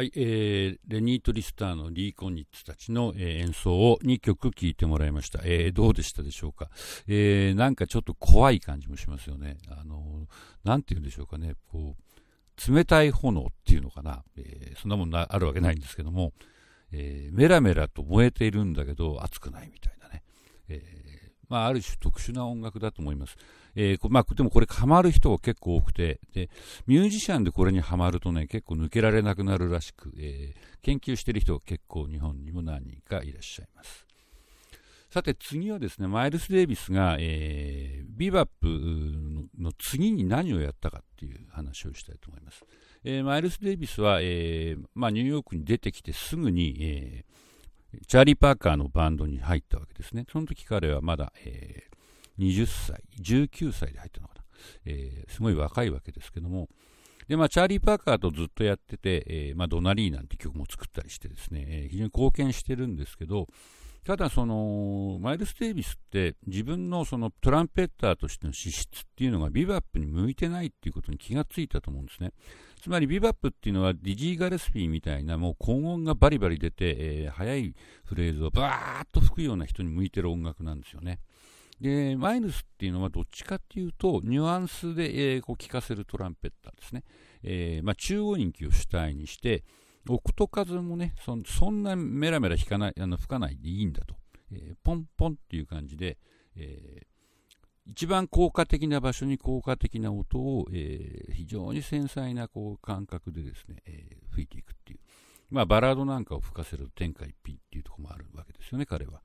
[0.00, 5.40] はい、えー、レニート・リスターのリー・コニッツたちの、えー、演奏を2曲聴いてもらいました。
[5.44, 6.70] えー、どうでしたでしょうか、
[7.06, 9.58] えー、なんかちょっと怖い感じもしますよね。
[9.68, 10.26] あの
[10.64, 16.32] なんて言うんでしょうかね、こう、冷たい炎っていうのかな、えー、そんなもんあるわけないんですけども、
[16.92, 20.22] えー、メラメラと燃えているんだけど熱くないみたいなね、
[20.70, 23.36] え、まあ、ある種特殊な音楽だと思います。
[23.74, 26.48] えー、まあ、でもこれハマる人が結構多くて、で、
[26.86, 34.06] ミュージシャンでこれにはまるとね、結構抜けられなくなるらしく、えー、研究している人が結構日本にも何人かいらっしゃいます。
[35.10, 38.68] さて次はですね、マイルス・デイビスが、えー、ビバップ
[39.58, 42.64] の次に何をやったかっていう話をしたいと思います。
[43.02, 47.34] えー、マイルス・デイビスは、えーまあ、ニューヨークに出てきてすぐに、えー、
[48.06, 50.26] チャーリー・パーカーのバンドに入ったわけですね。
[50.30, 51.90] その時彼はまだ、え
[52.40, 54.42] 20歳、19歳で入ったのかな、
[54.86, 56.68] えー、すごい若いわけですけども、
[57.28, 63.46] で、まあ、チャーリー・パーカーとずっとやってて、えー、まあ、 Donna Lee なんて曲も作ったりしてですね、えー、非常に貢献してるんですけど、
[64.04, 72.32] ただその、マイルス・デイビスって自分のそのトランペッターとしての資質っていうのがビバップに向いてないっていうことに気がついたと思うんですね。
[72.80, 81.20] つまりビバップっていうのはディジー・ガレスピーみたいなもう高音がバリバリ出て、えー、速いフレーズをバーッと吹くような人に向いてる音楽なんですよね。
[81.80, 87.04] で、マイルスっていうのはどっちかっていうと、ニュアンスで、えー、こう聞かせるトランペッターですね。
[87.42, 89.64] えー、まあ、中音域を主体にして、
[90.08, 94.14] 奥と数もねそ、そんなメラメラ弾かないあの吹かないでいいんだと。
[94.52, 96.18] えー、ポンポンっていう感じで、
[96.56, 97.06] えー、
[97.86, 105.00] 一番効果的な場所に効果的な音を、えー、非常に繊細なこう感覚でですね、えー、吹いていくっていう。
[105.50, 109.20] まあ、バラードなんかを吹かせると天下一品っていうところもあるわけですよね、彼は。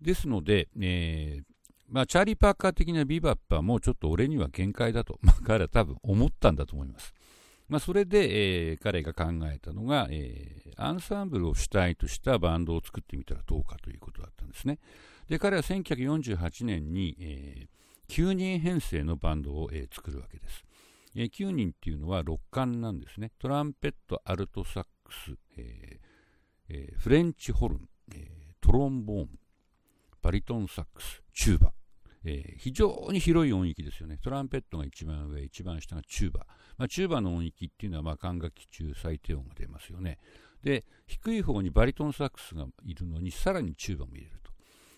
[0.00, 1.44] ですので、えー、
[1.88, 7.12] まあ、チャーリー・パーカー的なビバップはもちょっと俺には限界だと、まあ、彼は多分思ったんだと思います。
[7.68, 14.78] まあ、それで、えー、彼が考えたのが、えー、アンサンブルを主体としたバンドを作ってみたらどうかということだったんですね。
[15.28, 20.64] で、彼は1948年に、えー、9人編成のバンドを、えー、作るわけです。
[21.14, 23.32] えー、9人っていうのは6管なんですね。
[23.38, 26.00] トランペット、アルトサックス、え
[26.70, 29.28] えー、フレンチホルン、えー、トロンボーン、
[30.22, 31.72] バリトンサックス、チューバ、
[32.24, 34.18] えー、非常に広い音域ですよね。
[34.22, 36.46] トランペットが一番上、一番下がチューバ。
[36.76, 40.18] まあ、チューバの音域っていうのは、まあ、管楽器中最低音が出ますよね。
[40.62, 44.52] で、低い方にバリトンサックスがいるのに、さらにチューバも入れると。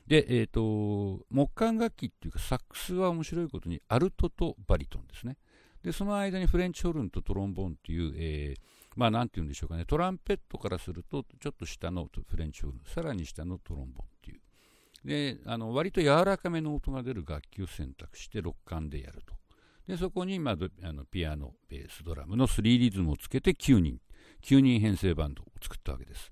[0.07, 5.37] で、えっ、ー、と、木管楽器っていうか、サックスは面白いことに、アルトとバリトンですね。
[5.83, 8.61] で、その間にフレンチホルンとトロンボーンっていう、えー、
[8.97, 14.41] まあ、なんて言うんでしょうかね、トランペットからすると、ちょっと下のフレンチホルン、さらに下のトロンボンっていう。
[15.05, 19.35] であの割と柔らかめの音が出る楽器を選択して6管でやると
[19.87, 23.99] でそこに、まあ、あのピアノベースドラムの3リズムをつけて9人
[24.43, 26.31] 9人編成バンドを作ったわけです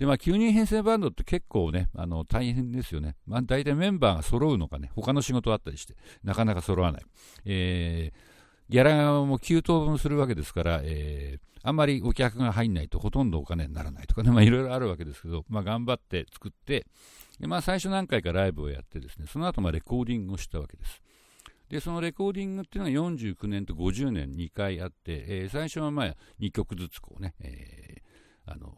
[0.00, 3.16] で、まあ、9人編成バンドって結構ね、あの大変ですよね。
[3.26, 5.94] まあ、大体メンバーが揃うのかね、他の仕事あったりして、
[6.24, 7.02] なかなか揃わない。
[7.44, 8.29] えー、
[8.70, 16.86] ギャラも9等分するわけですから、えー、あんまりお客が入んないとほとんどお金にならないとかね、まあ、いろいろあるわけですけど、まあ、頑張って作って、
[17.40, 21.02] でまあ、最初何回かライブをやってですね、その後まレコーディングをしたわけです。
[21.68, 28.72] で、そのレコーディングっていうのが49年と50年2回あって、えー、最初はまあ2曲ずつこうね、えー、あの、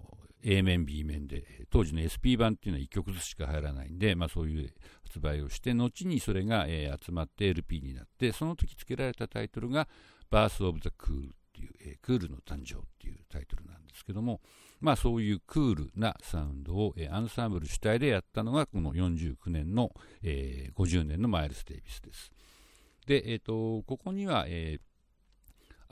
[0.44, 4.72] A 面、B 面で、当時の SP 版っていうのは1曲ずつしか入らないんで、まあそういう
[5.04, 9.88] 発売をして、後にそれが、えー、集まって LP になって、その時付けられたタイトルが
[10.31, 14.41] Birth of the Cool っていう、えー、クールの誕生っていうタイトルなんですけども、
[14.81, 19.91] まあ、そういうクールなサウンドを、えー、アンサンブル主体でやったのがこの49年の、
[20.22, 22.32] えー、50年のマイルス・デイビスです。
[23.06, 24.81] で、えーと、ここには、えー、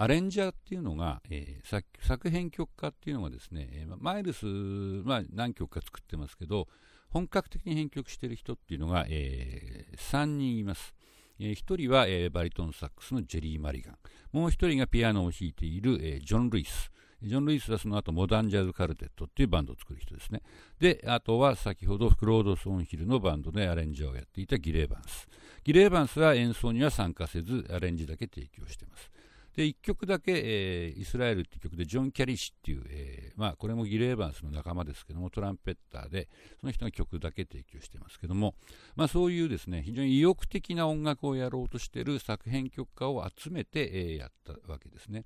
[0.02, 6.68] アレンジャーっていうのが、えー、作編曲家っていうのがですね、マイルス、まあ、何曲か作ってますけど
[7.10, 10.94] 本格的に編曲してる人っていうのが、えー、3人います。
[11.38, 13.98] えー、1人は、えー、バリトンサックスのジェリー・マリガン
[14.32, 16.90] もう1人がピアノを弾いている、えー、ジョン・ルイス
[17.22, 20.40] ジョン・ルイスはその後モダンジャズ・カルテットっていうバンドを作る人ですね。
[20.78, 25.28] で、あとは先ほどクロード・ソンヒルのバンドでアレンジャーをやっていたギレーバンス。
[25.62, 29.10] ギレーバンスは演奏には参加せず、アレンジだけ提供しています。
[29.56, 36.28] で、1曲だけ、えー、イスラエルっていう曲で、ジョン・キャリッシュっていう、えー、まあ、これもギレーバンスの仲間ですけども、トランペッターで、
[36.60, 38.54] その人が曲だけ提供してますけども、
[38.96, 45.24] まあ、そういうですね、非常に意欲的な音楽をやろうとしている作編曲家を集めて、えー、やったわけですね。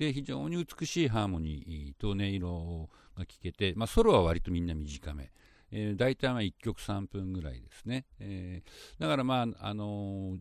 [0.00, 2.88] で非常に美しいハーモニーと音色
[3.18, 5.30] が聴けて、まあ、ソロは割とみんな短め、
[5.70, 10.38] えー、大体まあ1曲3分ぐらいですね、えー、だからまあ、あのー、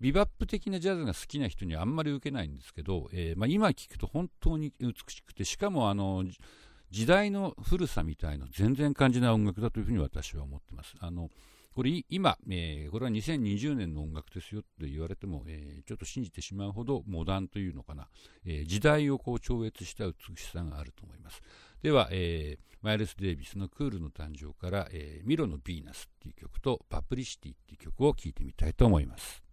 [0.00, 6.24] ビバップ的なジャズが好きな人にはあんまり受けないんですけど、えーまあ、今聴くと本当に美しくてしかもあの
[6.90, 10.94] 時代の古さみたいの全然感じない音楽だというふうに私は思ってます。
[11.00, 11.30] あの
[11.74, 18.08] これ今、えー、これは2020年の音楽ですよって言われても、えー、ちょっと信じてしまうほどモダンというのかな、
[18.46, 21.42] えー、時代をこう超越した美しさがあると思います。
[21.82, 29.45] では、え、マイルス・デイビスのクールの誕生から、え、ミロのヴィーナスっていう曲とパプリシティっていう曲を聴いてみたいと思います。